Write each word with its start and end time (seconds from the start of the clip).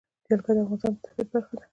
جلګه 0.27 0.51
د 0.55 0.57
افغانستان 0.63 0.91
د 0.95 0.97
طبیعت 1.03 1.27
برخه 1.33 1.53
ده. 1.57 1.63